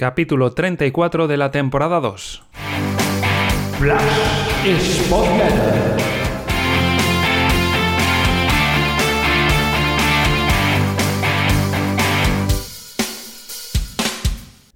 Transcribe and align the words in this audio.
capítulo 0.00 0.52
34 0.52 1.28
de 1.28 1.36
la 1.36 1.50
temporada 1.50 2.00
2. 2.00 2.42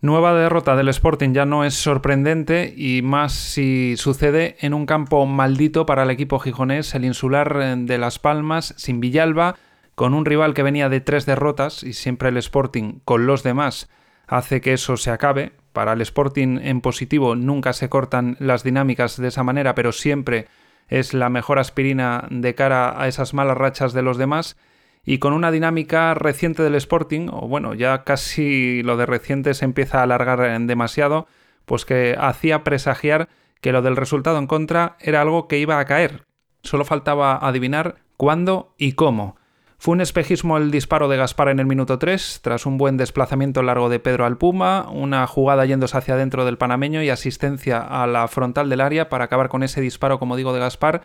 Nueva 0.03 0.35
derrota 0.35 0.77
del 0.77 0.91
Sporting 0.91 1.33
ya 1.33 1.47
no 1.47 1.65
es 1.65 1.73
sorprendente 1.73 2.75
y 2.77 3.01
más 3.01 3.33
si 3.33 3.97
sucede 3.97 4.59
en 4.61 4.75
un 4.75 4.85
campo 4.85 5.25
maldito 5.25 5.87
para 5.87 6.03
el 6.03 6.11
equipo 6.11 6.39
gijonés, 6.39 6.95
el 6.95 7.07
insular 7.07 7.79
de 7.79 7.97
Las 7.97 8.19
Palmas, 8.19 8.75
sin 8.77 9.01
Villalba, 9.01 9.57
con 9.95 10.13
un 10.13 10.27
rival 10.27 10.53
que 10.53 10.63
venía 10.63 10.91
de 10.91 11.01
tres 11.01 11.25
derrotas 11.25 11.83
y 11.83 11.95
siempre 11.95 12.29
el 12.29 12.37
Sporting 12.37 12.99
con 13.07 13.25
los 13.25 13.43
demás 13.43 13.89
hace 14.27 14.61
que 14.61 14.73
eso 14.73 14.97
se 14.97 15.11
acabe. 15.11 15.53
Para 15.73 15.93
el 15.93 16.01
Sporting 16.01 16.59
en 16.63 16.81
positivo 16.81 17.35
nunca 17.35 17.73
se 17.73 17.89
cortan 17.89 18.37
las 18.39 18.63
dinámicas 18.63 19.17
de 19.17 19.29
esa 19.29 19.43
manera, 19.43 19.75
pero 19.75 19.93
siempre 19.93 20.47
es 20.89 21.15
la 21.15 21.29
mejor 21.31 21.59
aspirina 21.59 22.27
de 22.31 22.55
cara 22.55 23.01
a 23.01 23.09
esas 23.09 23.35
malas 23.35 23.57
rachas 23.57 23.93
de 23.93 24.03
los 24.03 24.17
demás. 24.17 24.57
Y 25.05 25.19
con 25.19 25.33
una 25.33 25.51
dinámica 25.51 26.15
reciente 26.15 26.63
del 26.63 26.77
Sporting, 26.77 27.29
o 27.31 27.47
bueno, 27.47 27.75
ya 27.75 28.05
casi 28.05 28.83
lo 28.83 28.97
de 28.97 29.07
reciente 29.07 29.53
se 29.55 29.65
empieza 29.65 30.01
a 30.01 30.05
alargar 30.05 30.61
demasiado, 30.63 31.27
pues 31.67 31.85
que 31.85 32.17
hacía 32.19 32.65
presagiar 32.65 33.29
que 33.61 33.73
lo 33.73 33.83
del 33.83 33.97
resultado 33.97 34.39
en 34.39 34.47
contra 34.47 34.97
era 35.01 35.21
algo 35.21 35.49
que 35.49 35.59
iba 35.59 35.79
a 35.79 35.85
caer. 35.85 36.25
Solo 36.63 36.85
faltaba 36.85 37.37
adivinar 37.37 37.97
cuándo 38.17 38.75
y 38.79 38.93
cómo. 38.93 39.37
Fue 39.85 39.93
un 39.93 40.01
espejismo 40.01 40.57
el 40.57 40.71
disparo 40.71 41.09
de 41.09 41.19
Gaspar 41.19 41.51
en 41.51 41.61
el 41.61 41.67
minuto 41.67 41.99
3, 41.99 42.41
tras 42.43 42.65
un 42.65 42.79
buen 42.79 42.97
desplazamiento 42.97 43.63
largo 43.63 43.91
de 43.91 44.01
Pedro 44.01 44.25
Alpuma, 44.25 44.89
una 44.91 45.27
jugada 45.27 45.67
yéndose 45.67 45.99
hacia 45.99 46.15
adentro 46.15 46.47
del 46.47 46.57
panameño 46.57 47.03
y 47.03 47.11
asistencia 47.11 47.81
a 47.81 48.07
la 48.07 48.27
frontal 48.29 48.71
del 48.71 48.81
área 48.81 49.11
para 49.11 49.25
acabar 49.27 49.51
con 49.51 49.63
ese 49.63 49.83
disparo, 49.83 50.19
como 50.19 50.37
digo, 50.37 50.55
de 50.55 50.61
Gaspar. 50.61 51.05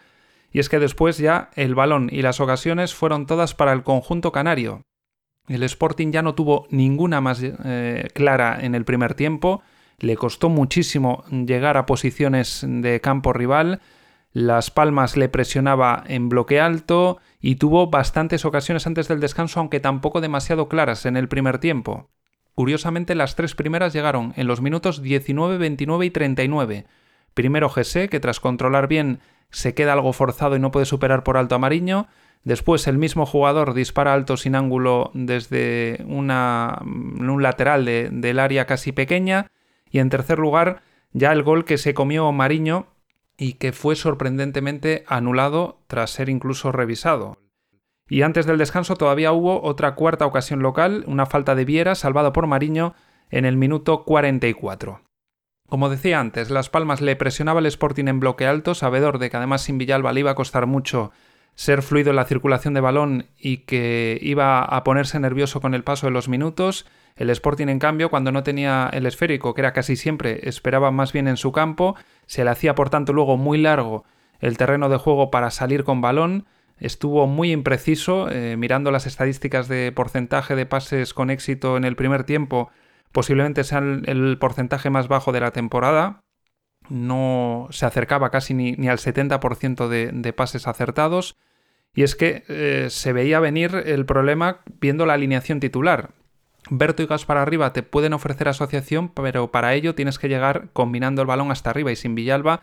Y 0.53 0.59
es 0.59 0.69
que 0.69 0.79
después 0.79 1.17
ya 1.17 1.49
el 1.57 1.75
balón 1.75 2.07
y 2.09 2.21
las 2.21 2.39
ocasiones 2.39 2.95
fueron 2.95 3.25
todas 3.25 3.53
para 3.53 3.73
el 3.73 3.83
conjunto 3.83 4.31
canario. 4.31 4.83
El 5.49 5.63
Sporting 5.63 6.13
ya 6.13 6.21
no 6.21 6.33
tuvo 6.33 6.65
ninguna 6.69 7.19
más 7.19 7.41
eh, 7.43 8.07
clara 8.13 8.59
en 8.61 8.75
el 8.75 8.85
primer 8.85 9.13
tiempo, 9.13 9.61
le 9.97 10.15
costó 10.15 10.47
muchísimo 10.47 11.25
llegar 11.29 11.75
a 11.75 11.85
posiciones 11.85 12.65
de 12.65 13.01
campo 13.01 13.33
rival, 13.33 13.81
las 14.31 14.69
Palmas 14.69 15.17
le 15.17 15.27
presionaba 15.27 16.03
en 16.07 16.29
bloque 16.29 16.59
alto 16.59 17.17
y 17.39 17.55
tuvo 17.55 17.89
bastantes 17.89 18.45
ocasiones 18.45 18.85
antes 18.85 19.07
del 19.07 19.19
descanso, 19.19 19.59
aunque 19.59 19.79
tampoco 19.79 20.21
demasiado 20.21 20.69
claras 20.69 21.05
en 21.05 21.17
el 21.17 21.27
primer 21.27 21.57
tiempo. 21.57 22.09
Curiosamente, 22.53 23.15
las 23.15 23.35
tres 23.35 23.55
primeras 23.55 23.93
llegaron 23.93 24.33
en 24.35 24.45
los 24.45 24.61
minutos 24.61 25.01
19, 25.01 25.57
29 25.57 26.05
y 26.05 26.09
39. 26.11 26.85
Primero 27.33 27.69
Gese, 27.69 28.09
que 28.09 28.19
tras 28.19 28.39
controlar 28.39 28.87
bien 28.87 29.19
se 29.49 29.73
queda 29.73 29.93
algo 29.93 30.13
forzado 30.13 30.55
y 30.55 30.59
no 30.59 30.71
puede 30.71 30.85
superar 30.85 31.23
por 31.23 31.37
alto 31.37 31.55
a 31.55 31.59
Mariño. 31.59 32.07
Después 32.43 32.87
el 32.87 32.97
mismo 32.97 33.25
jugador 33.25 33.73
dispara 33.73 34.13
alto 34.13 34.37
sin 34.37 34.55
ángulo 34.55 35.11
desde 35.13 36.03
una, 36.07 36.79
un 36.83 37.41
lateral 37.41 37.85
del 37.85 38.39
área 38.39 38.65
casi 38.65 38.91
pequeña. 38.91 39.47
Y 39.89 39.99
en 39.99 40.09
tercer 40.09 40.37
lugar, 40.37 40.81
ya 41.13 41.31
el 41.31 41.43
gol 41.43 41.65
que 41.65 41.77
se 41.77 41.93
comió 41.93 42.31
Mariño 42.31 42.87
y 43.39 43.53
que 43.53 43.71
fue 43.71 43.95
sorprendentemente 43.95 45.05
anulado 45.07 45.79
tras 45.87 46.11
ser 46.11 46.27
incluso 46.27 46.73
revisado. 46.73 47.37
Y 48.09 48.23
antes 48.23 48.45
del 48.45 48.57
descanso 48.57 48.95
todavía 48.95 49.31
hubo 49.31 49.63
otra 49.63 49.95
cuarta 49.95 50.25
ocasión 50.25 50.61
local, 50.61 51.05
una 51.07 51.25
falta 51.25 51.55
de 51.55 51.63
Viera 51.63 51.95
salvado 51.95 52.33
por 52.33 52.47
Mariño 52.47 52.95
en 53.29 53.45
el 53.45 53.55
minuto 53.55 54.03
44. 54.03 55.01
Como 55.69 55.89
decía 55.89 56.19
antes, 56.19 56.49
Las 56.49 56.69
Palmas 56.69 56.99
le 56.99 57.15
presionaba 57.15 57.59
el 57.59 57.67
Sporting 57.67 58.07
en 58.07 58.19
bloque 58.19 58.45
alto, 58.45 58.75
sabedor 58.75 59.19
de 59.19 59.29
que 59.29 59.37
además 59.37 59.61
sin 59.61 59.77
Villalba 59.77 60.11
le 60.11 60.21
iba 60.21 60.31
a 60.31 60.35
costar 60.35 60.65
mucho 60.65 61.11
ser 61.55 61.81
fluido 61.81 62.09
en 62.09 62.15
la 62.17 62.25
circulación 62.25 62.73
de 62.73 62.81
balón 62.81 63.27
y 63.37 63.57
que 63.59 64.17
iba 64.21 64.63
a 64.63 64.83
ponerse 64.83 65.19
nervioso 65.19 65.61
con 65.61 65.73
el 65.75 65.83
paso 65.83 66.07
de 66.07 66.11
los 66.11 66.27
minutos. 66.27 66.87
El 67.19 67.29
Sporting, 67.31 67.67
en 67.67 67.79
cambio, 67.79 68.09
cuando 68.09 68.31
no 68.31 68.43
tenía 68.43 68.89
el 68.93 69.05
esférico, 69.05 69.53
que 69.53 69.59
era 69.59 69.73
casi 69.73 69.97
siempre, 69.97 70.47
esperaba 70.47 70.89
más 70.89 71.11
bien 71.11 71.27
en 71.27 71.35
su 71.35 71.51
campo, 71.51 71.97
se 72.27 72.45
le 72.45 72.49
hacía 72.49 72.75
por 72.75 72.89
tanto 72.89 73.11
luego 73.11 73.35
muy 73.35 73.57
largo 73.57 74.05
el 74.39 74.55
terreno 74.55 74.87
de 74.87 74.95
juego 74.95 75.29
para 75.29 75.51
salir 75.51 75.83
con 75.83 75.99
balón, 75.99 76.45
estuvo 76.77 77.27
muy 77.27 77.51
impreciso, 77.51 78.29
eh, 78.31 78.55
mirando 78.55 78.89
las 78.89 79.05
estadísticas 79.05 79.67
de 79.67 79.91
porcentaje 79.91 80.55
de 80.55 80.65
pases 80.65 81.13
con 81.13 81.29
éxito 81.29 81.75
en 81.75 81.83
el 81.83 81.97
primer 81.97 82.23
tiempo, 82.23 82.69
posiblemente 83.11 83.65
sea 83.65 83.79
el, 83.79 84.37
porcentaje 84.39 84.89
más 84.89 85.09
bajo 85.09 85.33
de 85.33 85.41
la 85.41 85.51
temporada, 85.51 86.23
no 86.87 87.67
se 87.69 87.85
acercaba 87.85 88.29
casi 88.29 88.53
ni, 88.53 88.87
al 88.87 88.97
70% 88.97 89.89
de, 89.89 90.31
pases 90.33 90.67
acertados, 90.67 91.35
y 91.93 92.03
es 92.03 92.15
que 92.15 92.45
eh, 92.47 92.87
se 92.89 93.11
veía 93.11 93.41
venir 93.41 93.75
el 93.75 94.05
problema 94.05 94.61
viendo 94.79 95.05
la 95.05 95.15
alineación 95.15 95.59
titular. 95.59 96.11
Berto 96.69 97.03
y 97.03 97.07
Gaspar 97.07 97.37
arriba 97.37 97.73
te 97.73 97.83
pueden 97.83 98.13
ofrecer 98.13 98.47
asociación, 98.47 99.09
pero 99.09 99.51
para 99.51 99.73
ello 99.73 99.95
tienes 99.95 100.19
que 100.19 100.29
llegar 100.29 100.69
combinando 100.73 101.21
el 101.21 101.27
balón 101.27 101.51
hasta 101.51 101.69
arriba 101.69 101.91
y 101.91 101.95
sin 101.95 102.15
Villalba 102.15 102.61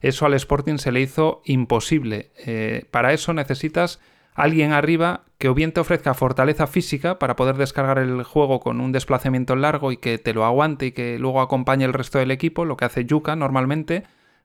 eso 0.00 0.26
al 0.26 0.34
Sporting 0.34 0.78
se 0.78 0.92
le 0.92 1.00
hizo 1.00 1.42
imposible. 1.44 2.30
Eh, 2.38 2.84
para 2.90 3.12
eso 3.12 3.32
necesitas 3.32 4.00
alguien 4.34 4.72
arriba 4.72 5.22
que 5.38 5.48
o 5.48 5.54
bien 5.54 5.72
te 5.72 5.80
ofrezca 5.80 6.14
fortaleza 6.14 6.66
física 6.66 7.18
para 7.18 7.36
poder 7.36 7.56
descargar 7.56 7.98
el 7.98 8.22
juego 8.22 8.60
con 8.60 8.80
un 8.80 8.92
desplazamiento 8.92 9.56
largo 9.56 9.90
y 9.90 9.96
que 9.96 10.18
te 10.18 10.34
lo 10.34 10.44
aguante 10.44 10.86
y 10.86 10.92
que 10.92 11.18
luego 11.18 11.40
acompañe 11.40 11.84
el 11.84 11.92
resto 11.92 12.18
del 12.18 12.30
equipo, 12.30 12.64
lo 12.64 12.76
que 12.76 12.84
hace 12.84 13.04
Yuka 13.04 13.34
normalmente, 13.34 14.04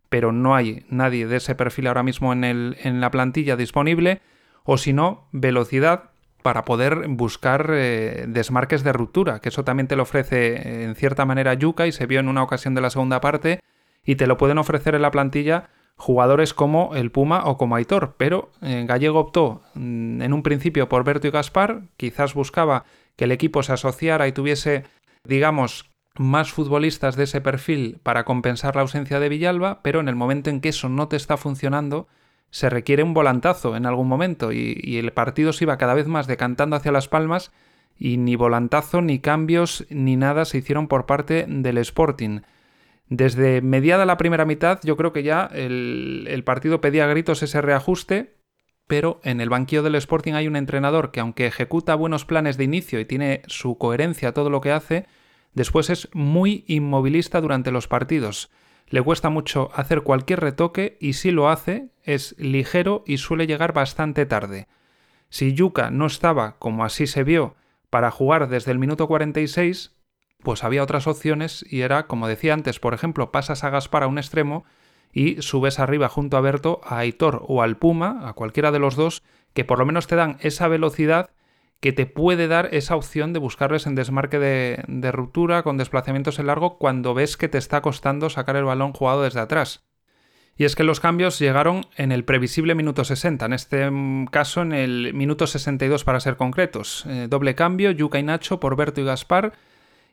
pero 0.09 0.31
no 0.31 0.55
hay 0.55 0.85
nadie 0.89 1.27
de 1.27 1.37
ese 1.37 1.55
perfil 1.55 1.87
ahora 1.87 2.03
mismo 2.03 2.33
en, 2.33 2.43
el, 2.43 2.77
en 2.81 3.01
la 3.01 3.11
plantilla 3.11 3.55
disponible, 3.55 4.21
o 4.63 4.77
si 4.77 4.93
no, 4.93 5.27
velocidad 5.31 6.11
para 6.43 6.65
poder 6.65 7.07
buscar 7.07 7.71
eh, 7.71 8.25
desmarques 8.27 8.83
de 8.83 8.93
ruptura, 8.93 9.39
que 9.39 9.49
eso 9.49 9.63
también 9.63 9.87
te 9.87 9.95
lo 9.95 10.03
ofrece 10.03 10.53
eh, 10.53 10.83
en 10.83 10.95
cierta 10.95 11.25
manera 11.25 11.55
Yuka 11.55 11.87
y 11.87 11.91
se 11.91 12.05
vio 12.05 12.19
en 12.19 12.27
una 12.27 12.43
ocasión 12.43 12.75
de 12.75 12.81
la 12.81 12.91
segunda 12.91 13.19
parte 13.21 13.59
y 14.05 14.15
te 14.15 14.27
lo 14.27 14.37
pueden 14.37 14.59
ofrecer 14.59 14.93
en 14.93 15.01
la 15.01 15.11
plantilla 15.11 15.69
jugadores 15.95 16.53
como 16.53 16.95
el 16.95 17.11
Puma 17.11 17.43
o 17.45 17.57
como 17.57 17.75
Aitor, 17.75 18.15
pero 18.17 18.51
eh, 18.61 18.83
Gallego 18.87 19.19
optó 19.19 19.61
mm, 19.75 20.21
en 20.21 20.33
un 20.33 20.43
principio 20.43 20.89
por 20.89 21.03
Berto 21.03 21.27
y 21.27 21.31
Gaspar, 21.31 21.83
quizás 21.97 22.33
buscaba 22.33 22.85
que 23.15 23.25
el 23.25 23.31
equipo 23.31 23.63
se 23.63 23.73
asociara 23.73 24.27
y 24.27 24.31
tuviese, 24.31 24.83
digamos, 25.23 25.91
más 26.15 26.51
futbolistas 26.51 27.15
de 27.15 27.23
ese 27.23 27.41
perfil 27.41 27.99
para 28.03 28.23
compensar 28.25 28.75
la 28.75 28.81
ausencia 28.81 29.19
de 29.19 29.29
Villalba, 29.29 29.81
pero 29.81 29.99
en 29.99 30.07
el 30.07 30.15
momento 30.15 30.49
en 30.49 30.61
que 30.61 30.69
eso 30.69 30.89
no 30.89 31.07
te 31.07 31.15
está 31.15 31.37
funcionando, 31.37 32.07
se 32.53 32.69
requiere 32.69 33.01
un 33.01 33.15
volantazo 33.15 33.75
en 33.75 33.87
algún 33.87 34.07
momento 34.07 34.51
y, 34.51 34.97
el 34.97 35.11
partido 35.11 35.53
se 35.53 35.63
iba 35.65 35.79
cada 35.79 35.95
vez 35.95 36.05
más 36.05 36.27
decantando 36.27 36.75
hacia 36.75 36.91
las 36.91 37.07
palmas 37.07 37.51
y 37.97 38.17
ni 38.17 38.35
volantazo, 38.35 39.01
ni 39.01 39.17
cambios, 39.17 39.87
ni 39.89 40.17
nada 40.17 40.45
se 40.45 40.59
hicieron 40.59 40.87
por 40.87 41.07
parte 41.07 41.47
del 41.47 41.79
Sporting. 41.79 42.41
Desde 43.09 43.61
mediada 43.61 44.05
la 44.05 44.17
primera 44.17 44.45
mitad 44.45 44.79
yo 44.83 44.95
creo 44.97 45.11
que 45.11 45.23
ya 45.23 45.49
el, 45.51 46.27
el 46.29 46.43
partido 46.43 46.79
pedía 46.79 47.07
gritos 47.07 47.41
ese 47.41 47.59
reajuste, 47.59 48.35
pero 48.85 49.19
en 49.23 49.41
el 49.41 49.49
banquillo 49.49 49.81
del 49.81 49.95
Sporting 49.95 50.33
hay 50.33 50.47
un 50.47 50.55
entrenador 50.55 51.09
que 51.09 51.21
aunque 51.21 51.47
ejecuta 51.47 51.95
buenos 51.95 52.23
planes 52.23 52.57
de 52.57 52.65
inicio 52.65 52.99
y 52.99 53.05
tiene 53.05 53.41
su 53.47 53.79
coherencia 53.79 54.31
todo 54.31 54.51
lo 54.51 54.61
que 54.61 54.71
hace, 54.71 55.07
después 55.55 55.89
es 55.89 56.07
muy 56.13 56.65
inmovilista 56.67 57.41
durante 57.41 57.71
los 57.71 57.87
partidos 57.87 58.51
le 58.87 59.01
cuesta 59.01 59.29
mucho 59.29 59.69
hacer 59.73 60.01
cualquier 60.01 60.39
retoque 60.41 60.97
y 60.99 61.13
si 61.13 61.31
lo 61.31 61.49
hace 61.49 61.89
es 62.03 62.35
ligero 62.37 63.03
y 63.07 63.17
suele 63.17 63.47
llegar 63.47 63.73
bastante 63.73 64.25
tarde. 64.25 64.67
Si 65.29 65.53
Yuka 65.53 65.89
no 65.89 66.05
estaba, 66.05 66.57
como 66.59 66.85
así 66.85 67.07
se 67.07 67.23
vio, 67.23 67.55
para 67.89 68.11
jugar 68.11 68.49
desde 68.49 68.71
el 68.71 68.79
minuto 68.79 69.07
46, 69.07 69.95
pues 70.43 70.63
había 70.63 70.83
otras 70.83 71.07
opciones 71.07 71.65
y 71.67 71.81
era, 71.81 72.07
como 72.07 72.27
decía 72.27 72.53
antes, 72.53 72.79
por 72.79 72.93
ejemplo, 72.93 73.31
pasas 73.31 73.63
a 73.63 73.69
Gaspar 73.69 74.03
a 74.03 74.07
un 74.07 74.17
extremo 74.17 74.65
y 75.11 75.41
subes 75.41 75.79
arriba 75.79 76.09
junto 76.09 76.37
a 76.37 76.41
Berto 76.41 76.81
a 76.83 76.99
Aitor 76.99 77.43
o 77.47 77.61
al 77.61 77.77
Puma, 77.77 78.27
a 78.27 78.33
cualquiera 78.33 78.71
de 78.71 78.79
los 78.79 78.95
dos, 78.95 79.23
que 79.53 79.63
por 79.63 79.79
lo 79.79 79.85
menos 79.85 80.07
te 80.07 80.15
dan 80.15 80.37
esa 80.41 80.67
velocidad 80.67 81.31
que 81.83 81.91
te 81.91 82.05
puede 82.05 82.47
dar 82.47 82.69
esa 82.71 82.95
opción 82.95 83.33
de 83.33 83.39
buscarles 83.39 83.87
en 83.87 83.95
desmarque 83.95 84.39
de, 84.39 85.11
ruptura 85.11 85.63
con 85.63 85.75
desplazamientos 85.75 86.39
en 86.39 86.47
largo 86.47 86.77
cuando 86.77 87.13
ves 87.13 87.35
que 87.35 87.49
te 87.49 87.57
está 87.57 87.81
costando 87.81 88.29
sacar 88.29 88.55
el 88.55 88.63
balón 88.63 88.93
jugado 88.93 89.23
desde 89.23 89.41
atrás. 89.41 89.83
Y 90.55 90.63
es 90.63 90.77
que 90.77 90.85
los 90.85 91.01
cambios 91.01 91.39
llegaron 91.39 91.85
en 91.97 92.13
el 92.13 92.23
previsible 92.23 92.73
minuto 92.73 93.03
60, 93.03 93.47
en 93.47 93.51
este 93.51 93.91
mm, 93.91 94.27
caso 94.27 94.61
en 94.61 94.71
el 94.71 95.13
minuto 95.13 95.45
62 95.45 96.05
para 96.05 96.21
ser 96.21 96.37
concretos. 96.37 97.03
Eh, 97.05 97.27
doble 97.29 97.53
cambio, 97.53 97.91
Yuka 97.91 98.17
y 98.17 98.23
Nacho 98.23 98.61
por 98.61 98.77
Berto 98.77 99.01
y 99.01 99.03
Gaspar, 99.03 99.51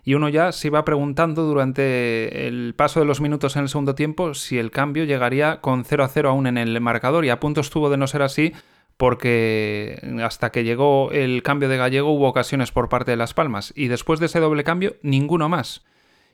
y 0.03 0.15
uno 0.15 0.29
ya 0.29 0.51
se 0.51 0.67
iba 0.67 0.85
preguntando 0.85 1.45
durante 1.45 2.49
el 2.49 2.75
paso 2.75 2.99
de 2.99 3.07
los 3.07 3.21
minutos 3.21 3.55
en 3.55 3.63
el 3.63 3.69
segundo 3.69 3.95
tiempo 3.95 4.35
si 4.35 4.59
el 4.59 4.73
cambio 4.73 5.05
llegaría 5.05 5.61
con 5.61 5.85
0 5.85 6.03
a 6.03 6.09
0 6.09 6.31
aún 6.31 6.49
en 6.49 6.59
el 6.59 6.81
marcador, 6.81 7.25
y 7.25 7.31
a 7.31 7.39
punto 7.39 7.61
estuvo 7.61 7.91
de 7.91 7.97
no 7.97 8.09
ser 8.09 8.23
así 8.23 8.55
porque 9.01 9.99
hasta 10.23 10.53
que 10.53 10.63
llegó 10.63 11.11
el 11.11 11.43
cambio 11.43 11.71
de 11.71 11.79
gallego 11.79 12.11
hubo 12.11 12.29
ocasiones 12.29 12.71
por 12.71 12.91
parte 12.91 13.11
de 13.11 13.17
Las 13.17 13.33
Palmas 13.33 13.73
y 13.75 13.89
después 13.89 14.21
de 14.21 14.27
ese 14.27 14.41
doble 14.41 14.63
cambio 14.63 14.97
ninguno 15.01 15.49
más. 15.49 15.87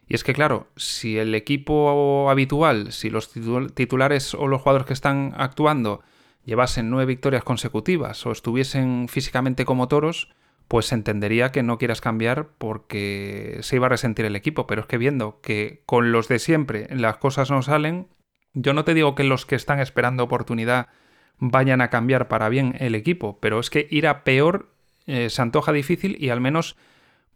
Y 0.09 0.17
es 0.17 0.25
que, 0.25 0.35
claro, 0.35 0.67
si 0.75 1.17
el 1.17 1.33
equipo 1.37 2.29
habitual, 2.29 2.91
si 2.91 3.09
los 3.09 3.31
titulares 3.73 4.35
o 4.35 4.49
los 4.49 4.63
jugadores 4.63 4.85
que 4.85 4.95
están 4.95 5.33
actuando 5.37 6.03
llevasen 6.45 6.91
nueve 6.91 7.07
victorias 7.07 7.45
consecutivas 7.45 8.27
o 8.27 8.33
estuviesen 8.33 9.07
físicamente 9.09 9.65
como 9.65 9.87
toros, 9.87 10.33
pues 10.67 10.91
entendería 10.91 11.53
que 11.53 11.63
no 11.63 11.79
quieras 11.79 12.01
cambiar 12.01 12.49
porque 12.59 13.59
se 13.61 13.77
iba 13.77 13.87
a 13.87 13.91
resentir 13.91 14.25
el 14.25 14.35
equipo. 14.35 14.67
Pero 14.67 14.81
es 14.81 14.87
que 14.89 14.99
viendo 14.99 15.41
que 15.41 15.85
con 15.87 16.11
los 16.11 16.27
de 16.27 16.41
siempre 16.41 16.89
las 16.91 17.19
cosas 17.19 17.49
no 17.49 17.63
salen, 17.63 18.09
yo 18.55 18.73
no 18.73 18.83
te 18.83 18.93
digo 18.93 19.15
que 19.15 19.23
los 19.23 19.47
que 19.47 19.55
están 19.55 19.79
esperando 19.79 20.25
oportunidad 20.25 20.89
vayan 21.39 21.81
a 21.81 21.91
cambiar 21.91 22.29
para 22.29 22.49
bien 22.49 22.75
el 22.79 22.95
equipo, 22.95 23.39
pero 23.41 23.61
es 23.61 23.71
que 23.71 23.87
ir 23.91 24.07
a 24.07 24.25
peor 24.25 24.69
eh, 25.07 25.31
se 25.31 25.43
antoja 25.43 25.73
difícil 25.73 26.17
y 26.21 26.31
al 26.31 26.41
menos 26.41 26.77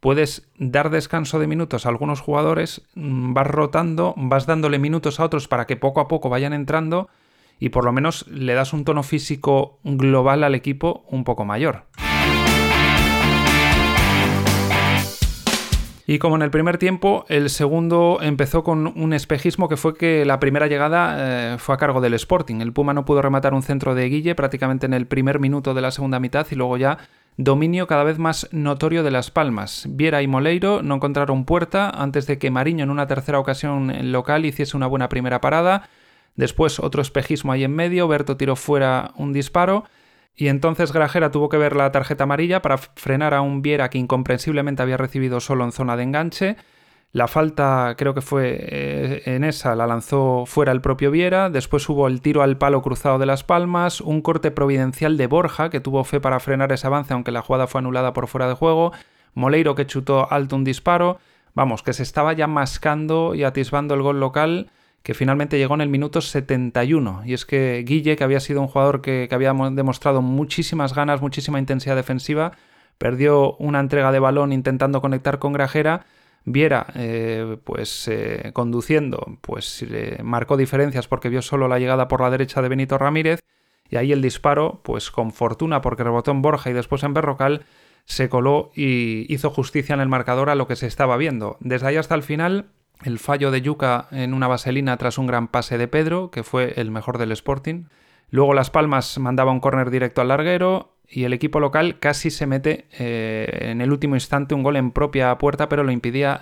puedes 0.01 0.49
dar 0.59 0.91
descanso 0.91 1.39
de 1.39 1.47
minutos 1.47 1.87
a 1.87 1.91
algunos 1.91 2.21
jugadores, 2.21 2.83
mm, 2.95 3.35
vas 3.35 3.47
rotando, 3.47 4.15
vas 4.17 4.47
dándole 4.47 4.79
minutos 4.79 5.21
a 5.21 5.25
otros 5.25 5.47
para 5.47 5.67
que 5.67 5.77
poco 5.77 6.01
a 6.01 6.09
poco 6.09 6.29
vayan 6.29 6.53
entrando 6.53 7.09
y 7.59 7.69
por 7.69 7.85
lo 7.85 7.93
menos 7.93 8.27
le 8.29 8.55
das 8.55 8.73
un 8.73 8.85
tono 8.85 9.03
físico 9.03 9.79
global 9.85 10.43
al 10.43 10.55
equipo 10.55 11.05
un 11.09 11.25
poco 11.25 11.45
mayor. 11.45 11.85
Y 16.11 16.19
como 16.19 16.35
en 16.35 16.43
el 16.43 16.51
primer 16.51 16.77
tiempo, 16.77 17.25
el 17.29 17.51
segundo 17.51 18.19
empezó 18.21 18.65
con 18.65 18.89
un 18.99 19.13
espejismo 19.13 19.69
que 19.69 19.77
fue 19.77 19.95
que 19.95 20.25
la 20.25 20.41
primera 20.41 20.67
llegada 20.67 21.15
eh, 21.55 21.59
fue 21.59 21.77
a 21.77 21.79
cargo 21.79 22.01
del 22.01 22.15
Sporting. 22.15 22.61
El 22.61 22.73
Puma 22.73 22.93
no 22.93 23.05
pudo 23.05 23.23
rematar 23.23 23.55
un 23.55 23.63
centro 23.63 23.95
de 23.95 24.09
Guille 24.09 24.35
prácticamente 24.35 24.87
en 24.87 24.93
el 24.93 25.07
primer 25.07 25.39
minuto 25.39 25.73
de 25.73 25.83
la 25.83 25.93
segunda 25.93 26.19
mitad 26.19 26.45
y 26.51 26.57
luego 26.57 26.77
ya 26.79 26.99
dominio 27.37 27.87
cada 27.87 28.03
vez 28.03 28.19
más 28.19 28.49
notorio 28.51 29.05
de 29.05 29.13
Las 29.13 29.31
Palmas. 29.31 29.85
Viera 29.89 30.21
y 30.21 30.27
Moleiro 30.27 30.83
no 30.83 30.97
encontraron 30.97 31.45
puerta 31.45 31.91
antes 31.91 32.27
de 32.27 32.39
que 32.39 32.51
Mariño 32.51 32.83
en 32.83 32.91
una 32.91 33.07
tercera 33.07 33.39
ocasión 33.39 34.11
local 34.11 34.45
hiciese 34.45 34.77
una 34.77 34.89
buena 34.89 35.09
primera 35.09 35.41
parada. 35.41 35.89
Después 36.35 36.81
otro 36.81 37.03
espejismo 37.03 37.53
ahí 37.53 37.63
en 37.63 37.77
medio, 37.77 38.09
Berto 38.09 38.37
tiró 38.37 38.57
fuera 38.57 39.13
un 39.15 39.33
disparo 39.33 39.85
y 40.35 40.49
entonces 40.49 40.93
Grajera 40.93 41.31
tuvo 41.31 41.49
que 41.49 41.59
ver 41.59 41.77
la 41.77 41.93
tarjeta 41.93 42.25
amarilla 42.25 42.63
para 42.63 42.79
frenar 42.79 43.35
a 43.35 43.41
un 43.41 43.63
Viera 43.63 43.91
que 43.91 43.99
incomprensiblemente 43.99 44.83
había 44.83 44.97
recibido 44.97 45.41
solo 45.41 45.65
en 45.65 45.73
zona 45.73 45.97
de 45.97 46.03
enganche. 46.05 46.57
La 47.13 47.27
falta, 47.27 47.95
creo 47.99 48.15
que 48.15 48.21
fue 48.21 48.57
eh, 48.61 49.23
en 49.27 49.43
esa, 49.43 49.75
la 49.75 49.87
lanzó 49.87 50.45
fuera 50.47 50.71
el 50.71 50.81
propio 50.81 51.11
Viera. 51.11 51.51
Después 51.51 51.89
hubo 51.89 52.07
el 52.07 52.21
tiro 52.21 52.43
al 52.43 52.57
palo 52.57 52.83
cruzado 52.83 53.19
de 53.19 53.27
Las 53.27 53.43
Palmas, 53.43 54.01
un 54.01 54.23
corte 54.23 54.53
providencial 54.53 55.17
de 55.17 55.27
Borja, 55.27 55.71
que 55.71 55.81
tuvo 55.81 56.05
fe 56.05 56.21
para 56.21 56.39
frenar 56.39 56.71
ese 56.73 56.87
avance, 56.87 57.13
aunque 57.13 57.33
la 57.33 57.43
jugada 57.43 57.67
fue 57.67 57.81
anulada 57.81 58.13
por 58.13 58.29
fuera 58.29 58.47
de 58.49 58.55
juego. 58.55 58.93
Moleiro, 59.35 59.75
que 59.75 59.87
chutó 59.87 60.31
alto 60.33 60.55
un 60.55 60.65
disparo. 60.65 61.19
Vamos, 61.53 61.83
que 61.83 61.93
se 61.93 62.05
estaba 62.05 62.33
ya 62.33 62.47
mascando 62.47 63.35
y 63.35 63.43
atisbando 63.43 63.95
el 63.95 64.03
gol 64.03 64.21
local 64.21 64.71
que 65.03 65.15
finalmente 65.15 65.59
llegó 65.59 65.75
en 65.75 65.81
el 65.81 65.89
minuto 65.89 66.21
71. 66.21 67.23
Y 67.25 67.35
es 67.35 67.47
que 67.47 67.83
Guille, 67.87 68.17
que 68.17 68.25
había 68.25 68.41
sido 68.41 68.61
un 68.61 68.69
jugador 68.69 69.01
que, 69.01 69.29
había 69.31 69.53
demostrado 69.53 70.23
muchísimas 70.23 70.95
ganas, 70.95 71.21
muchísima 71.21 71.59
intensidad 71.59 71.97
defensiva, 71.97 72.53
perdió 72.99 73.55
una 73.57 73.81
entrega 73.81 74.13
de 74.13 74.19
balón 74.19 74.53
intentando 74.53 75.01
conectar 75.01 75.39
con 75.39 75.53
Grajera. 75.53 76.07
Viera, 76.45 76.87
eh, 76.95 77.59
pues 77.65 78.09
eh, 78.09 78.51
conduciendo, 78.55 79.39
pues 79.43 79.85
marcó 80.23 80.57
diferencias 80.57 81.07
porque 81.07 81.29
vio 81.29 81.43
solo 81.43 81.69
la 81.69 81.79
llegada 81.79 82.09
por 82.09 82.23
la 82.23 82.31
derecha 82.31 82.63
de 82.63 82.69
Benito 82.69 82.97
Ramírez. 82.97 83.41
Y 83.91 83.97
ahí 83.97 84.13
el 84.13 84.23
disparo, 84.23 84.81
pues 84.83 85.11
con 85.11 85.33
fortuna 85.33 85.81
porque 85.81 86.05
rebotó 86.05 86.31
en 86.31 86.43
Borja 86.43 86.71
y 86.71 86.73
después 86.73 87.03
en 87.03 87.13
Berrocal, 87.13 87.65
se 88.05 88.29
coló 88.29 88.71
y 88.75 89.33
hizo 89.33 89.51
justicia 89.51 89.95
en 89.95 90.01
el 90.01 90.09
marcador 90.09 90.51
a 90.51 90.55
lo 90.55 90.67
que 90.67 90.77
se 90.77 90.87
estaba 90.87 91.17
viendo. 91.17 91.57
Desde 91.61 91.89
ahí 91.89 91.97
hasta 91.97 92.15
el 92.15 92.23
final, 92.23 92.71
el 93.03 93.19
fallo 93.19 93.51
de 93.51 93.63
Yuca 93.63 94.09
en 94.11 94.35
una 94.35 94.49
vaselina 94.49 94.97
tras 94.97 95.19
un 95.19 95.27
gran 95.27 95.49
pase 95.49 95.79
de 95.79 95.89
Pedro, 95.89 96.31
que 96.31 96.43
fue 96.43 96.75
el 96.77 96.91
mejor 96.91 97.19
del 97.19 97.33
Sporting. 97.33 97.85
Luego 98.31 98.55
Las 98.55 98.71
Palmas 98.71 99.19
mandaba 99.19 99.53
un 99.53 99.61
córner 99.61 99.91
directo 99.91 100.21
al 100.21 100.29
larguero 100.29 100.95
y 101.09 101.25
el 101.25 101.33
equipo 101.33 101.59
local 101.59 101.99
casi 101.99 102.31
se 102.31 102.47
mete 102.47 102.87
eh, 102.99 103.71
en 103.71 103.81
el 103.81 103.91
último 103.91 104.15
instante 104.15 104.55
un 104.55 104.63
gol 104.63 104.77
en 104.77 104.93
propia 104.93 105.37
puerta, 105.39 105.69
pero 105.69 105.83
lo 105.83 105.91
impedía, 105.91 106.39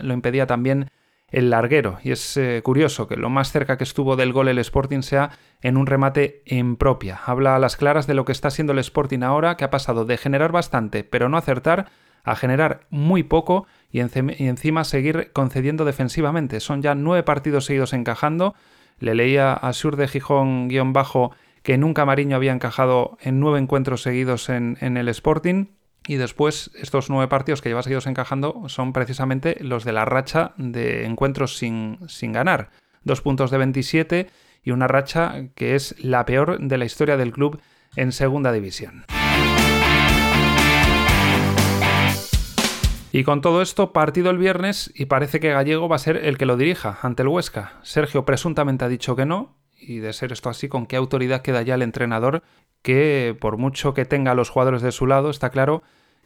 también 0.46 0.90
el 1.30 1.50
larguero. 1.50 1.98
Y 2.02 2.10
es 2.10 2.36
eh, 2.36 2.60
curioso 2.62 3.08
que 3.08 3.16
lo 3.16 3.30
más 3.30 3.50
cerca 3.50 3.78
que 3.78 3.84
estuvo 3.84 4.16
del 4.16 4.32
gol 4.32 4.48
el 4.48 4.58
Sporting 4.58 5.00
sea 5.00 5.30
en 5.62 5.78
un 5.78 5.86
remate 5.86 6.42
en 6.44 6.76
propia. 6.76 7.18
Habla 7.24 7.56
a 7.56 7.58
las 7.58 7.76
claras 7.76 8.06
de 8.06 8.14
lo 8.14 8.26
que 8.26 8.32
está 8.32 8.50
siendo 8.50 8.74
el 8.74 8.78
Sporting 8.78 9.22
ahora, 9.22 9.56
que 9.56 9.64
ha 9.64 9.70
pasado 9.70 10.04
de 10.04 10.18
generar 10.18 10.52
bastante, 10.52 11.04
pero 11.04 11.30
no 11.30 11.38
acertar, 11.38 11.86
a 12.30 12.36
generar 12.36 12.80
muy 12.90 13.22
poco 13.22 13.66
y, 13.90 14.00
encima 14.00 14.84
seguir 14.84 15.30
concediendo 15.32 15.84
defensivamente. 15.84 16.60
Son 16.60 16.82
ya 16.82 16.94
nueve 16.94 17.22
partidos 17.22 17.64
seguidos 17.64 17.94
encajando. 17.94 18.54
Le 18.98 19.14
leía 19.14 19.54
a 19.54 19.72
Sur 19.72 19.96
de 19.96 20.08
Gijón 20.08 20.68
guion 20.68 20.92
bajo 20.92 21.32
que 21.62 21.78
nunca 21.78 22.04
Mariño 22.04 22.36
había 22.36 22.52
encajado 22.52 23.16
en 23.22 23.40
nueve 23.40 23.58
encuentros 23.58 24.02
seguidos 24.02 24.50
en, 24.50 24.76
el 24.80 25.08
Sporting. 25.08 25.66
Y 26.06 26.16
después, 26.16 26.70
estos 26.74 27.10
nueve 27.10 27.28
partidos 27.28 27.62
que 27.62 27.70
lleva 27.70 27.82
seguidos 27.82 28.06
encajando 28.06 28.68
son 28.68 28.92
precisamente 28.92 29.56
los 29.60 29.84
de 29.84 29.92
la 29.92 30.04
racha 30.04 30.52
de 30.56 31.06
encuentros 31.06 31.56
sin, 31.56 31.98
sin 32.08 32.32
ganar. 32.32 32.70
Dos 33.04 33.22
puntos 33.22 33.50
de 33.50 33.58
27 33.58 34.28
y 34.62 34.70
una 34.70 34.86
racha 34.86 35.48
que 35.54 35.74
es 35.74 35.94
la 36.02 36.26
peor 36.26 36.58
de 36.60 36.78
la 36.78 36.84
historia 36.84 37.16
del 37.16 37.32
club 37.32 37.60
en 37.96 38.12
segunda 38.12 38.52
división. 38.52 39.04
Y 43.10 43.24
con 43.24 43.40
todo 43.40 43.62
esto, 43.62 43.92
partido 43.92 44.30
el 44.30 44.38
viernes 44.38 44.92
y 44.94 45.06
parece 45.06 45.40
que 45.40 45.50
Gallego 45.50 45.88
va 45.88 45.96
a 45.96 46.00
ser 46.00 46.16
el 46.18 46.36
que 46.36 46.46
lo 46.46 46.58
dirija 46.58 46.98
ante 47.02 47.22
el 47.22 47.28
Huesca. 47.28 47.78
Sergio 47.82 48.26
presuntamente 48.26 48.84
ha 48.84 48.88
dicho 48.88 49.16
que 49.16 49.24
no, 49.24 49.56
y 49.80 49.98
de 49.98 50.12
ser 50.12 50.32
esto 50.32 50.50
así, 50.50 50.68
¿con 50.68 50.86
qué 50.86 50.96
autoridad 50.96 51.40
queda 51.40 51.62
ya 51.62 51.76
el 51.76 51.82
entrenador 51.82 52.42
que, 52.82 53.36
por 53.40 53.56
mucho 53.56 53.94
que 53.94 54.04
tenga 54.04 54.32
a 54.32 54.34
los 54.34 54.50
jugadores 54.50 54.82
de 54.82 54.92
su 54.92 55.06
lado, 55.06 55.30
está 55.30 55.50
claro 55.50 55.82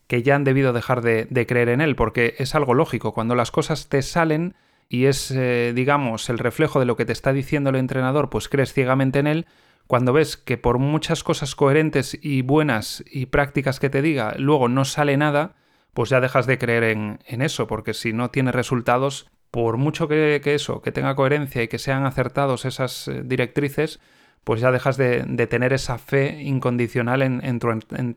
que 0.08 0.22
ya 0.22 0.34
han 0.34 0.44
debido 0.44 0.72
dejar 0.72 1.02
de, 1.02 1.46
creer 1.46 1.68
en 1.68 1.80
él, 1.80 1.94
porque 1.94 2.34
es 2.38 2.54
algo 2.54 2.74
lógico, 2.74 3.14
cuando 3.14 3.34
las 3.34 3.50
cosas 3.50 3.88
te 3.88 4.02
salen 4.02 4.54
y 4.88 5.06
es, 5.06 5.30
eh, 5.30 5.72
digamos, 5.74 6.28
el 6.28 6.38
reflejo 6.38 6.80
de 6.80 6.86
lo 6.86 6.96
que 6.96 7.04
te 7.04 7.12
está 7.12 7.32
diciendo 7.32 7.70
el 7.70 7.76
entrenador, 7.76 8.28
pues 8.28 8.48
crees 8.48 8.72
ciegamente 8.72 9.20
en 9.20 9.26
él, 9.26 9.46
cuando 9.86 10.12
ves 10.12 10.36
que 10.36 10.58
por 10.58 10.78
muchas 10.78 11.22
cosas 11.22 11.54
coherentes 11.54 12.18
y 12.20 12.42
buenas 12.42 13.02
y 13.10 13.26
prácticas 13.26 13.80
que 13.80 13.88
te 13.90 14.02
diga, 14.02 14.34
luego 14.36 14.68
no 14.68 14.84
sale 14.84 15.16
nada, 15.16 15.54
pues 15.94 16.10
ya 16.10 16.20
dejas 16.20 16.46
de 16.46 16.58
creer 16.58 16.84
en, 16.84 17.18
eso, 17.42 17.66
porque 17.66 17.94
si 17.94 18.12
no 18.12 18.30
tiene 18.30 18.52
resultados, 18.52 19.30
por 19.50 19.76
mucho 19.76 20.08
que, 20.08 20.40
eso, 20.44 20.80
que 20.80 20.92
tenga 20.92 21.14
coherencia 21.14 21.62
y 21.62 21.68
que 21.68 21.78
sean 21.78 22.06
acertados 22.06 22.64
esas 22.64 23.08
eh, 23.08 23.22
directrices, 23.24 24.00
pues 24.44 24.60
ya 24.60 24.72
dejas 24.72 24.96
de, 24.96 25.24
tener 25.48 25.72
esa 25.72 25.98
fe 25.98 26.42
incondicional 26.42 27.22
en, 27.22 27.58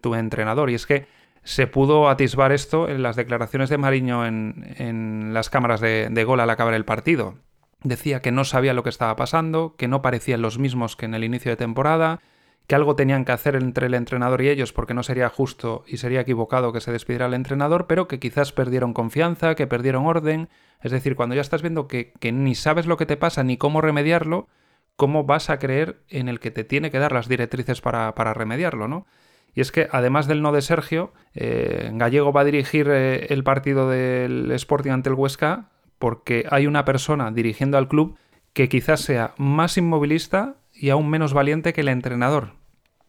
tu, 0.02 0.16
entrenador. 0.16 0.70
Y 0.70 0.76
es 0.76 0.86
que 0.86 1.08
se 1.44 1.68
pudo 1.68 2.10
atisbar 2.10 2.52
esto 2.52 2.90
en 2.90 3.04
las 3.04 3.16
declaraciones 3.16 3.70
de 3.70 3.78
Mariño 3.78 4.26
en, 4.26 5.34
las 5.34 5.50
cámaras 5.50 5.82
de, 5.82 6.08
de 6.10 6.24
gol 6.24 6.40
al 6.40 6.50
acabar 6.50 6.74
el 6.74 6.86
partido. 6.86 7.36
Decía 7.84 8.22
que 8.22 8.32
no 8.32 8.46
sabía 8.46 8.74
lo 8.74 8.82
que 8.82 8.90
estaba 8.90 9.16
pasando, 9.16 9.76
que 9.78 9.88
no 9.88 10.02
parecían 10.02 10.42
los 10.42 10.58
mismos 10.58 10.96
que 10.96 11.06
en 11.06 11.14
el 11.14 11.24
inicio 11.24 11.52
de 11.52 11.58
temporada, 11.58 12.22
que 12.68 12.76
algo 12.76 12.96
tenían 12.96 13.26
que 13.26 13.32
hacer 13.32 13.56
entre 13.56 13.88
el 13.88 13.94
entrenador 13.94 14.42
y 14.42 14.50
ellos 14.50 14.74
porque 14.74 14.94
no 14.94 15.04
sería 15.04 15.30
justo 15.30 15.84
y 15.88 15.98
sería 15.98 16.22
equivocado 16.22 16.74
que 16.74 16.82
se 16.82 16.92
despidiera 16.92 17.28
el 17.28 17.34
entrenador, 17.34 17.86
pero 17.88 18.08
que 18.08 18.20
quizás 18.20 18.52
perdieron 18.52 18.94
confianza, 18.94 19.56
que 19.56 19.68
perdieron 19.68 20.06
orden. 20.08 20.50
Es 20.82 20.92
decir, 20.92 21.16
cuando 21.16 21.36
ya 21.36 21.42
estás 21.42 21.62
viendo 21.62 21.88
que, 21.88 22.14
ni 22.32 22.56
sabes 22.56 22.88
lo 22.88 22.98
que 22.98 23.06
te 23.06 23.18
pasa 23.18 23.44
ni 23.44 23.58
cómo 23.58 23.82
remediarlo, 23.82 24.48
¿cómo 24.96 25.26
vas 25.26 25.50
a 25.50 25.60
creer 25.60 26.02
en 26.10 26.28
el 26.28 26.40
que 26.40 26.52
te 26.52 26.64
tiene 26.64 26.90
que 26.90 27.00
dar 27.00 27.12
las 27.12 27.28
directrices 27.28 27.82
para, 27.82 28.12
remediarlo, 28.34 28.88
no? 28.88 29.06
Y 29.54 29.62
es 29.62 29.72
que 29.72 29.88
además 29.92 30.28
del 30.28 30.42
no 30.42 30.52
de 30.52 30.62
Sergio, 30.62 31.14
eh, 31.34 31.90
Gallego 31.94 32.34
va 32.34 32.42
a 32.42 32.46
dirigir 32.46 32.90
eh, 32.90 33.28
el 33.30 33.44
partido 33.44 33.90
del 33.90 34.52
Sporting 34.52 34.92
ante 34.92 35.10
el 35.10 35.16
Huesca 35.16 35.70
porque 35.98 36.46
hay 36.50 36.68
una 36.68 36.84
persona 36.84 37.32
dirigiendo 37.32 37.78
al 37.78 37.88
club 37.88 38.18
que 38.52 38.68
quizás 38.68 39.02
sea 39.02 39.34
más 39.38 39.78
inmovilista 39.78 40.56
y 40.86 40.92
aún 40.92 41.10
menos 41.10 41.34
valiente 41.34 41.74
que 41.74 41.82
el 41.82 41.88
entrenador. 41.88 42.52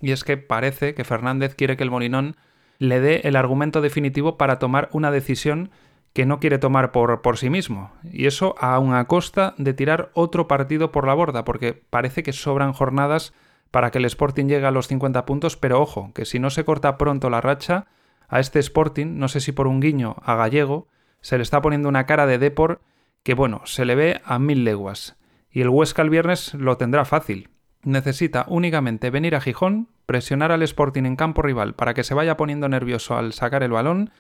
Y 0.00 0.12
es 0.12 0.24
que 0.24 0.38
parece 0.38 0.94
que 0.94 1.04
Fernández 1.04 1.54
quiere 1.54 1.76
que 1.76 1.82
el 1.82 1.90
Molinón 1.90 2.34
le 2.78 3.00
dé 3.00 3.20
el 3.24 3.36
argumento 3.36 3.82
definitivo 3.82 4.38
para 4.38 4.58
tomar 4.58 4.88
una 4.92 5.10
decisión 5.10 5.70
que 6.14 6.24
no 6.24 6.40
quiere 6.40 6.56
tomar 6.56 6.90
por, 6.90 7.20
por 7.20 7.36
sí 7.36 7.50
mismo. 7.50 7.92
Y 8.02 8.24
eso 8.24 8.54
aún 8.60 8.94
a 8.94 9.04
costa 9.04 9.52
de 9.58 9.74
tirar 9.74 10.10
otro 10.14 10.48
partido 10.48 10.90
por 10.90 11.06
la 11.06 11.12
borda, 11.12 11.44
porque 11.44 11.74
parece 11.74 12.22
que 12.22 12.32
sobran 12.32 12.72
jornadas 12.72 13.34
para 13.70 13.90
que 13.90 13.98
el 13.98 14.06
Sporting 14.06 14.46
llegue 14.46 14.64
a 14.64 14.70
los 14.70 14.88
50 14.88 15.26
puntos, 15.26 15.58
pero 15.58 15.78
ojo, 15.78 16.12
que 16.14 16.24
si 16.24 16.38
no 16.38 16.48
se 16.48 16.64
corta 16.64 16.96
pronto 16.96 17.28
la 17.28 17.42
racha, 17.42 17.88
a 18.26 18.40
este 18.40 18.58
Sporting, 18.58 19.18
no 19.18 19.28
sé 19.28 19.40
si 19.40 19.52
por 19.52 19.66
un 19.66 19.80
guiño 19.80 20.16
a 20.22 20.34
Gallego, 20.34 20.88
se 21.20 21.36
le 21.36 21.42
está 21.42 21.60
poniendo 21.60 21.90
una 21.90 22.06
cara 22.06 22.24
de 22.24 22.38
Depor 22.38 22.80
que, 23.22 23.34
bueno, 23.34 23.60
se 23.66 23.84
le 23.84 23.94
ve 23.96 24.22
a 24.24 24.38
mil 24.38 24.64
leguas. 24.64 25.18
Y 25.50 25.60
el 25.60 25.68
Huesca 25.68 26.00
el 26.00 26.08
viernes 26.08 26.54
lo 26.54 26.78
tendrá 26.78 27.04
fácil, 27.04 27.50
necesita 27.86 28.44
únicamente 28.48 29.10
venir 29.10 29.36
a 29.36 29.40
Gijón, 29.40 29.88
presionar 30.06 30.52
al 30.52 30.62
Sporting 30.62 31.04
en 31.04 31.16
campo 31.16 31.40
rival 31.40 31.74
para 31.74 31.94
que 31.94 32.04
se 32.04 32.14
vaya 32.14 32.36
poniendo 32.36 32.68
nervioso 32.68 33.16
al 33.16 33.32
sacar 33.32 33.62
el 33.62 33.70
balón, 33.70 34.10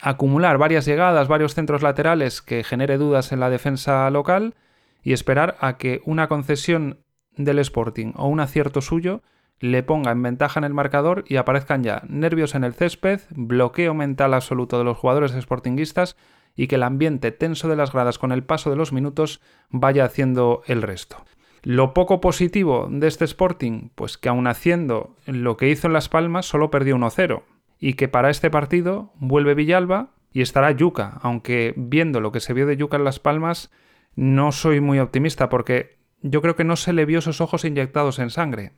acumular 0.00 0.56
varias 0.56 0.86
llegadas, 0.86 1.28
varios 1.28 1.54
centros 1.54 1.82
laterales 1.82 2.40
que 2.40 2.64
genere 2.64 2.96
dudas 2.96 3.32
en 3.32 3.40
la 3.40 3.50
defensa 3.50 4.08
local 4.10 4.54
y 5.02 5.12
esperar 5.12 5.56
a 5.60 5.76
que 5.76 6.00
una 6.04 6.28
concesión 6.28 7.00
del 7.36 7.58
Sporting 7.58 8.12
o 8.16 8.26
un 8.26 8.40
acierto 8.40 8.80
suyo 8.80 9.22
le 9.58 9.82
ponga 9.82 10.10
en 10.10 10.22
ventaja 10.22 10.58
en 10.58 10.64
el 10.64 10.72
marcador 10.72 11.24
y 11.28 11.36
aparezcan 11.36 11.82
ya 11.82 12.02
nervios 12.08 12.54
en 12.54 12.64
el 12.64 12.72
césped, 12.72 13.20
bloqueo 13.30 13.92
mental 13.92 14.32
absoluto 14.32 14.78
de 14.78 14.84
los 14.84 14.96
jugadores 14.96 15.32
sportinguistas 15.32 16.16
y 16.56 16.66
que 16.66 16.76
el 16.76 16.82
ambiente 16.82 17.32
tenso 17.32 17.68
de 17.68 17.76
las 17.76 17.92
gradas 17.92 18.18
con 18.18 18.32
el 18.32 18.44
paso 18.44 18.70
de 18.70 18.76
los 18.76 18.92
minutos 18.92 19.42
vaya 19.68 20.06
haciendo 20.06 20.62
el 20.66 20.80
resto. 20.80 21.22
Lo 21.62 21.92
poco 21.92 22.20
positivo 22.20 22.88
de 22.90 23.06
este 23.06 23.24
Sporting, 23.24 23.90
pues 23.94 24.16
que 24.16 24.28
aun 24.28 24.46
haciendo 24.46 25.16
lo 25.26 25.56
que 25.56 25.68
hizo 25.68 25.86
en 25.86 25.92
Las 25.92 26.08
Palmas, 26.08 26.46
solo 26.46 26.70
perdió 26.70 26.96
1-0. 26.96 27.42
Y 27.78 27.94
que 27.94 28.08
para 28.08 28.30
este 28.30 28.50
partido 28.50 29.12
vuelve 29.16 29.54
Villalba 29.54 30.10
y 30.32 30.42
estará 30.42 30.70
Yuca, 30.70 31.18
aunque 31.22 31.74
viendo 31.76 32.20
lo 32.20 32.32
que 32.32 32.40
se 32.40 32.54
vio 32.54 32.66
de 32.66 32.76
Yuca 32.76 32.96
en 32.96 33.04
Las 33.04 33.18
Palmas, 33.18 33.70
no 34.16 34.52
soy 34.52 34.80
muy 34.80 34.98
optimista 34.98 35.48
porque 35.48 35.98
yo 36.22 36.42
creo 36.42 36.56
que 36.56 36.64
no 36.64 36.76
se 36.76 36.92
le 36.92 37.06
vio 37.06 37.18
esos 37.18 37.40
ojos 37.40 37.64
inyectados 37.64 38.18
en 38.18 38.30
sangre. 38.30 38.72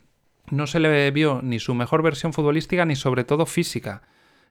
No 0.51 0.67
se 0.67 0.81
le 0.81 1.11
vio 1.11 1.41
ni 1.43 1.59
su 1.59 1.75
mejor 1.75 2.03
versión 2.03 2.33
futbolística 2.33 2.85
ni 2.85 2.97
sobre 2.97 3.25
todo 3.25 3.47
física. 3.47 4.03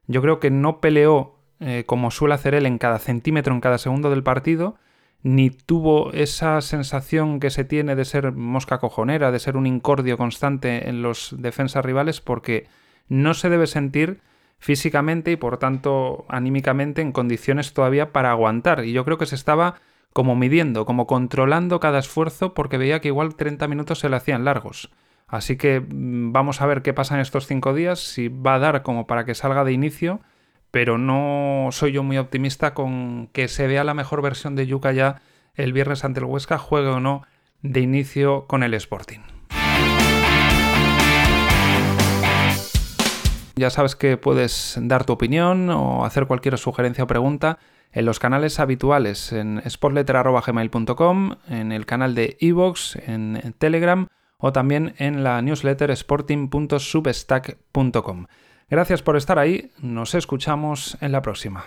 Yo 0.07 0.21
creo 0.21 0.39
que 0.39 0.51
no 0.51 0.79
peleó 0.79 1.39
eh, 1.59 1.83
como 1.85 2.11
suele 2.11 2.35
hacer 2.35 2.55
él 2.55 2.65
en 2.65 2.77
cada 2.77 2.99
centímetro, 2.99 3.53
en 3.53 3.61
cada 3.61 3.77
segundo 3.77 4.09
del 4.09 4.23
partido, 4.23 4.77
ni 5.23 5.49
tuvo 5.49 6.11
esa 6.13 6.59
sensación 6.61 7.39
que 7.39 7.49
se 7.49 7.63
tiene 7.63 7.95
de 7.95 8.05
ser 8.05 8.31
mosca 8.31 8.79
cojonera, 8.79 9.31
de 9.31 9.39
ser 9.39 9.55
un 9.55 9.67
incordio 9.67 10.17
constante 10.17 10.89
en 10.89 11.01
los 11.01 11.35
defensas 11.37 11.85
rivales, 11.85 12.21
porque 12.21 12.67
no 13.07 13.33
se 13.33 13.49
debe 13.49 13.67
sentir 13.67 14.21
físicamente 14.57 15.31
y 15.31 15.35
por 15.35 15.57
tanto 15.57 16.25
anímicamente 16.29 17.01
en 17.01 17.11
condiciones 17.11 17.73
todavía 17.73 18.11
para 18.11 18.31
aguantar. 18.31 18.85
Y 18.85 18.93
yo 18.93 19.05
creo 19.05 19.17
que 19.17 19.25
se 19.25 19.35
estaba 19.35 19.75
como 20.13 20.35
midiendo, 20.35 20.85
como 20.85 21.07
controlando 21.07 21.79
cada 21.79 21.99
esfuerzo 21.99 22.53
porque 22.53 22.77
veía 22.77 22.99
que 22.99 23.07
igual 23.09 23.35
30 23.35 23.67
minutos 23.67 23.99
se 23.99 24.09
le 24.09 24.15
hacían 24.15 24.45
largos. 24.45 24.91
Así 25.27 25.55
que 25.55 25.79
mm, 25.79 26.31
vamos 26.31 26.61
a 26.61 26.65
ver 26.65 26.81
qué 26.81 26.93
pasa 26.93 27.15
en 27.15 27.21
estos 27.21 27.47
cinco 27.47 27.73
días, 27.73 27.99
si 27.99 28.27
va 28.27 28.55
a 28.55 28.59
dar 28.59 28.83
como 28.83 29.07
para 29.07 29.25
que 29.25 29.35
salga 29.35 29.63
de 29.63 29.71
inicio 29.73 30.19
pero 30.71 30.97
no 30.97 31.69
soy 31.71 31.91
yo 31.91 32.03
muy 32.03 32.17
optimista 32.17 32.73
con 32.73 33.27
que 33.27 33.47
se 33.47 33.67
vea 33.67 33.83
la 33.83 33.93
mejor 33.93 34.21
versión 34.21 34.55
de 34.55 34.65
Yuka 34.65 34.93
ya 34.93 35.21
el 35.53 35.73
viernes 35.73 36.05
ante 36.05 36.21
el 36.21 36.25
Huesca, 36.25 36.57
juegue 36.57 36.87
o 36.87 36.99
no 36.99 37.23
de 37.61 37.81
inicio 37.81 38.47
con 38.47 38.63
el 38.63 38.73
Sporting. 38.73 39.19
Ya 43.55 43.69
sabes 43.69 43.95
que 43.95 44.17
puedes 44.17 44.79
dar 44.81 45.05
tu 45.05 45.13
opinión 45.13 45.69
o 45.69 46.03
hacer 46.05 46.25
cualquier 46.25 46.57
sugerencia 46.57 47.03
o 47.03 47.07
pregunta 47.07 47.59
en 47.91 48.05
los 48.05 48.17
canales 48.17 48.59
habituales 48.59 49.31
en 49.33 49.61
sportletter.gmail.com, 49.69 51.35
en 51.47 51.71
el 51.71 51.85
canal 51.85 52.15
de 52.15 52.37
Evox, 52.39 52.95
en 52.95 53.53
Telegram 53.59 54.07
o 54.37 54.51
también 54.51 54.95
en 54.97 55.23
la 55.23 55.43
newsletter 55.43 55.91
sporting.substack.com. 55.91 58.25
Gracias 58.71 59.01
por 59.01 59.17
estar 59.17 59.37
ahí, 59.37 59.69
nos 59.81 60.15
escuchamos 60.15 60.97
en 61.01 61.11
la 61.11 61.21
próxima. 61.21 61.65